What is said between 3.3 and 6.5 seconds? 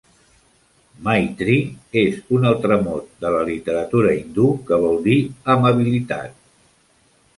la literatura hindú que vol dir "amabilitat".